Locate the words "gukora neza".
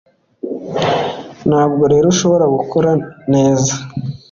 2.55-3.73